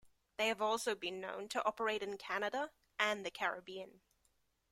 They 0.37 0.51
also 0.51 0.89
have 0.91 0.99
been 0.99 1.21
known 1.21 1.47
to 1.49 1.63
operate 1.63 2.01
in 2.01 2.17
Canada, 2.17 2.71
and 2.97 3.23
the 3.23 3.29
Caribbean. 3.29 4.01